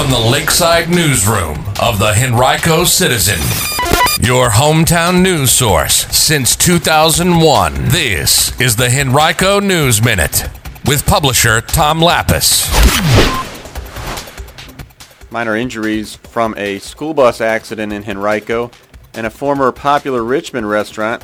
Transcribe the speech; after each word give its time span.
from 0.00 0.10
the 0.10 0.30
Lakeside 0.30 0.88
Newsroom 0.88 1.58
of 1.78 1.98
the 1.98 2.14
Henrico 2.16 2.84
Citizen, 2.84 3.38
your 4.26 4.48
hometown 4.48 5.20
news 5.20 5.50
source 5.50 6.06
since 6.06 6.56
2001. 6.56 7.74
This 7.88 8.58
is 8.58 8.76
the 8.76 8.88
Henrico 8.88 9.60
News 9.60 10.02
Minute 10.02 10.48
with 10.86 11.04
publisher 11.04 11.60
Tom 11.60 12.00
Lappas. 12.00 12.66
Minor 15.30 15.54
injuries 15.54 16.16
from 16.16 16.54
a 16.56 16.78
school 16.78 17.12
bus 17.12 17.42
accident 17.42 17.92
in 17.92 18.02
Henrico 18.02 18.70
and 19.12 19.26
a 19.26 19.30
former 19.30 19.70
popular 19.70 20.24
Richmond 20.24 20.70
restaurant 20.70 21.22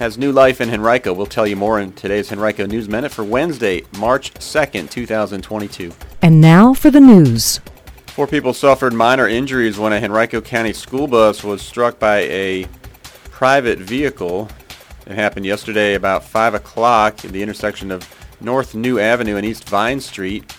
has 0.00 0.18
new 0.18 0.32
life 0.32 0.60
in 0.60 0.70
Henrico. 0.70 1.12
We'll 1.12 1.26
tell 1.26 1.46
you 1.46 1.54
more 1.54 1.78
in 1.78 1.92
today's 1.92 2.32
Henrico 2.32 2.66
News 2.66 2.88
Minute 2.88 3.12
for 3.12 3.22
Wednesday, 3.22 3.84
March 3.96 4.34
2nd, 4.34 4.90
2022. 4.90 5.92
And 6.20 6.40
now 6.40 6.74
for 6.74 6.90
the 6.90 7.00
news. 7.00 7.60
Four 8.18 8.26
people 8.26 8.52
suffered 8.52 8.92
minor 8.94 9.28
injuries 9.28 9.78
when 9.78 9.92
a 9.92 10.00
Henrico 10.02 10.40
County 10.40 10.72
school 10.72 11.06
bus 11.06 11.44
was 11.44 11.62
struck 11.62 12.00
by 12.00 12.22
a 12.22 12.66
private 13.30 13.78
vehicle. 13.78 14.48
It 15.06 15.12
happened 15.12 15.46
yesterday 15.46 15.94
about 15.94 16.24
5 16.24 16.54
o'clock 16.54 17.24
at 17.24 17.30
the 17.30 17.44
intersection 17.44 17.92
of 17.92 18.12
North 18.40 18.74
New 18.74 18.98
Avenue 18.98 19.36
and 19.36 19.46
East 19.46 19.68
Vine 19.68 20.00
Street. 20.00 20.52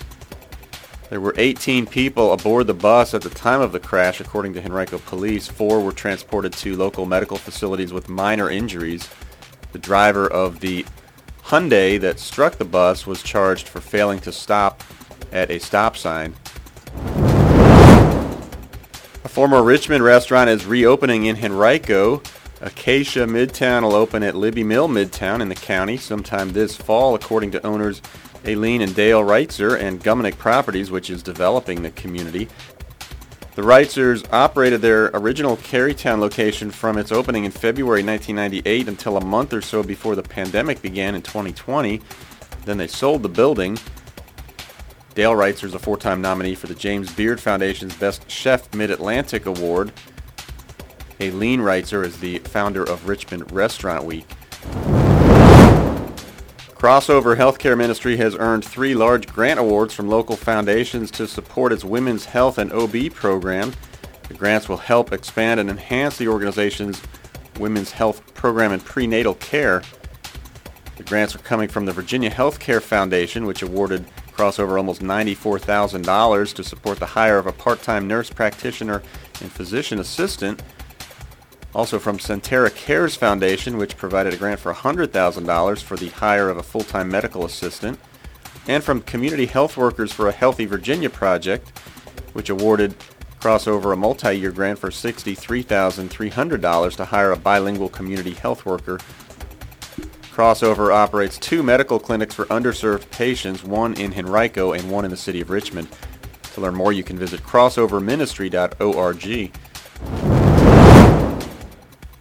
There 1.10 1.20
were 1.20 1.34
18 1.36 1.86
people 1.86 2.32
aboard 2.32 2.66
the 2.66 2.74
bus 2.74 3.14
at 3.14 3.24
the 3.24 3.30
time 3.30 3.60
of 3.60 3.74
the 3.74 3.80
crash, 3.82 4.22
according 4.22 4.54
to 4.54 4.64
Henrico 4.64 4.98
Police. 5.00 5.50
Four 5.50 5.82
were 5.82 5.92
transported 5.92 6.54
to 6.54 6.78
local 6.78 7.06
medical 7.06 7.36
facilities 7.36 7.92
with 7.92 8.08
minor 8.08 8.50
injuries. 8.50 9.10
The 9.74 9.80
driver 9.80 10.32
of 10.32 10.62
the 10.62 10.86
Hyundai 11.44 12.00
that 12.00 12.22
struck 12.22 12.56
the 12.56 12.64
bus 12.64 13.06
was 13.06 13.22
charged 13.22 13.68
for 13.68 13.82
failing 13.82 14.20
to 14.22 14.32
stop 14.32 14.82
at 15.34 15.52
a 15.52 15.60
stop 15.60 15.98
sign. 15.98 16.36
A 19.30 19.32
former 19.32 19.62
Richmond 19.62 20.04
restaurant 20.04 20.50
is 20.50 20.66
reopening 20.66 21.28
in 21.28 21.38
Henrico. 21.38 22.24
Acacia 22.62 23.28
Midtown 23.28 23.84
will 23.84 23.94
open 23.94 24.24
at 24.24 24.34
Libbie 24.34 24.66
Mill 24.66 24.88
Midtown 24.88 25.40
in 25.40 25.50
the 25.50 25.56
county 25.56 25.98
sometime 25.98 26.52
this 26.52 26.76
fall, 26.76 27.14
according 27.14 27.52
to 27.52 27.64
owners 27.64 28.02
Aileen 28.44 28.82
and 28.82 28.96
Dale 28.96 29.22
Reitzer 29.22 29.80
and 29.80 30.04
Gumenick 30.04 30.40
Properties, 30.40 30.90
which 30.90 31.12
is 31.12 31.22
developing 31.22 31.84
the 31.84 31.92
community. 31.92 32.48
The 33.54 33.62
Reitzers 33.62 34.26
operated 34.34 34.82
their 34.82 35.12
original 35.14 35.58
Carytown 35.58 36.18
location 36.18 36.72
from 36.72 36.98
its 36.98 37.12
opening 37.12 37.46
in 37.46 37.52
February 37.52 38.02
1998 38.02 38.88
until 38.88 39.16
a 39.16 39.24
month 39.24 39.54
or 39.54 39.62
so 39.62 39.84
before 39.84 40.16
the 40.16 40.24
pandemic 40.24 40.82
began 40.82 41.14
in 41.14 41.22
2020. 41.22 42.02
Then 42.66 42.80
they 42.80 42.88
sold 42.88 43.22
the 43.22 43.30
building. 43.30 43.78
Dale 45.16 45.34
Reitzer 45.34 45.66
is 45.66 45.74
a 45.74 45.80
four-time 45.80 46.22
nominee 46.22 46.56
for 46.56 46.68
the 46.68 46.76
James 46.76 47.12
Beard 47.12 47.40
Foundation's 47.40 47.96
Best 47.96 48.30
Chef 48.30 48.74
Mid-Atlantic 48.74 49.48
Award. 49.48 49.92
Aileen 51.20 51.62
Reitzer 51.62 52.06
is 52.06 52.20
the 52.20 52.38
founder 52.40 52.84
of 52.84 53.10
Richmond 53.10 53.52
Restaurant 53.52 54.06
Week. 54.06 54.28
Crossover 56.76 57.36
Healthcare 57.36 57.78
Ministry 57.78 58.16
has 58.18 58.36
earned 58.36 58.64
three 58.64 58.94
large 58.94 59.28
grant 59.28 59.60
awards 59.60 59.94
from 59.94 60.08
local 60.08 60.38
foundations 60.38 61.12
to 61.12 61.28
support 61.28 61.74
its 61.74 61.84
women's 61.84 62.26
health 62.26 62.58
and 62.58 62.72
OB 62.72 63.12
program. 63.14 63.74
The 64.30 64.36
grants 64.36 64.70
will 64.70 64.78
help 64.78 65.12
expand 65.12 65.60
and 65.60 65.70
enhance 65.70 66.18
the 66.18 66.30
organization's 66.30 67.02
women's 67.60 67.92
health 67.92 68.34
program 68.36 68.72
and 68.72 68.86
prenatal 68.86 69.34
care. 69.34 69.82
The 70.96 71.04
grants 71.04 71.36
are 71.36 71.40
coming 71.40 71.68
from 71.68 71.86
the 71.86 71.92
Virginia 71.92 72.30
Healthcare 72.30 72.82
Foundation, 72.82 73.46
which 73.46 73.62
awarded 73.62 74.06
Crossover 74.40 74.78
almost 74.78 75.02
$94,000 75.02 76.54
to 76.54 76.64
support 76.64 76.98
the 76.98 77.08
hire 77.08 77.40
of 77.40 77.46
a 77.46 77.52
part-time 77.52 78.08
nurse 78.08 78.30
practitioner 78.30 79.04
and 79.42 79.52
physician 79.52 80.00
assistant. 80.00 80.64
Also 81.76 82.00
from 82.00 82.20
Sentara 82.20 82.74
Cares 82.74 83.18
Foundation, 83.18 83.76
which 83.76 83.98
provided 83.98 84.34
a 84.34 84.38
grant 84.38 84.62
for 84.62 84.74
$100,000 84.74 85.84
for 85.84 85.98
the 85.98 86.08
hire 86.08 86.50
of 86.50 86.56
a 86.56 86.64
full-time 86.64 87.12
medical 87.12 87.44
assistant. 87.44 88.00
And 88.66 88.82
from 88.82 89.02
Community 89.02 89.46
Health 89.46 89.76
Workers 89.76 90.14
for 90.14 90.30
a 90.30 90.32
Healthy 90.32 90.68
Virginia 90.68 91.10
project, 91.10 91.78
which 92.32 92.50
awarded 92.50 92.96
Crossover 93.42 93.92
a 93.92 93.98
multi-year 93.98 94.54
grant 94.54 94.80
for 94.80 94.90
$63,300 94.90 96.96
to 96.96 97.04
hire 97.04 97.34
a 97.34 97.38
bilingual 97.38 97.90
community 97.90 98.32
health 98.32 98.66
worker. 98.66 99.00
Crossover 100.40 100.94
operates 100.94 101.38
two 101.38 101.62
medical 101.62 102.00
clinics 102.00 102.34
for 102.34 102.46
underserved 102.46 103.12
patients, 103.12 103.62
one 103.62 103.94
in 103.96 104.14
Henrico 104.14 104.72
and 104.72 104.90
one 104.90 105.04
in 105.04 105.12
the 105.12 105.18
city 105.18 105.42
of 105.42 105.50
Richmond. 105.50 105.90
To 106.54 106.62
learn 106.62 106.76
more, 106.76 106.94
you 106.94 107.04
can 107.04 107.20
visit 107.20 107.44
crossoverministry.org. 107.44 109.52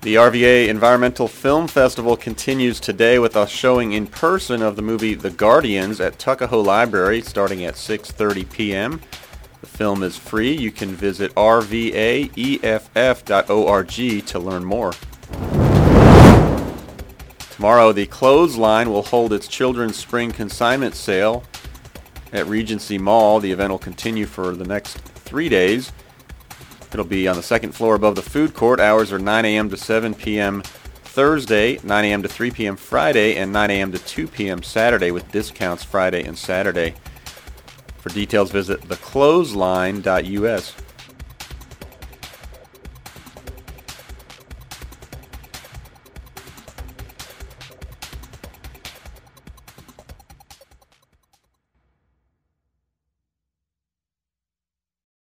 The 0.01 0.15
RVA 0.17 0.67
Environmental 0.67 1.29
Film 1.29 1.69
Festival 1.69 2.17
continues 2.17 2.81
today 2.81 3.21
with 3.21 3.37
a 3.37 3.47
showing 3.47 3.93
in 3.93 4.09
person 4.09 4.63
of 4.63 4.75
the 4.75 4.83
movie 4.83 5.15
The 5.15 5.31
Guardians 5.31 6.01
at 6.01 6.19
Tuckahoe 6.19 6.61
Library 6.61 7.23
starting 7.23 7.65
at 7.65 7.75
6:30 7.75 8.51
p.m. 8.51 9.01
The 9.61 9.69
film 9.69 10.03
is 10.03 10.17
free. 10.17 10.57
You 10.57 10.73
can 10.73 10.89
visit 10.89 11.33
rvaeff.org 11.37 12.33
to 14.27 14.39
learn 14.41 14.65
more. 14.65 14.93
Tomorrow, 17.59 17.91
the 17.91 18.07
Clothesline 18.07 18.89
will 18.89 19.03
hold 19.03 19.33
its 19.33 19.49
Children's 19.49 19.97
Spring 19.97 20.31
Consignment 20.31 20.95
Sale 20.95 21.43
at 22.33 22.47
Regency 22.47 22.99
Mall. 22.99 23.41
The 23.41 23.51
event 23.51 23.73
will 23.73 23.81
continue 23.81 24.27
for 24.27 24.55
the 24.55 24.65
next 24.65 24.99
three 24.99 25.49
days. 25.49 25.91
It'll 26.93 27.05
be 27.05 27.27
on 27.27 27.35
the 27.35 27.43
second 27.43 27.73
floor 27.73 27.97
above 27.97 28.15
the 28.15 28.23
food 28.23 28.55
court. 28.55 28.79
Hours 28.79 29.11
are 29.11 29.19
9 29.19 29.45
a.m. 29.45 29.71
to 29.71 29.77
7 29.77 30.15
p.m. 30.15 30.63
Thursday, 31.03 31.81
9 31.83 32.05
a.m. 32.05 32.23
to 32.23 32.29
3 32.29 32.53
p.m. 32.53 32.77
Friday, 32.77 33.35
and 33.35 33.53
9 33.53 33.71
a.m. 33.73 33.91
to 33.91 33.99
2 33.99 34.29
p.m. 34.29 34.63
Saturday 34.63 35.11
with 35.11 35.29
discounts 35.33 35.83
Friday 35.83 36.23
and 36.23 36.39
Saturday. 36.39 36.95
For 37.97 38.11
details, 38.11 38.53
visit 38.53 38.83
theclothesline.us. 38.83 40.75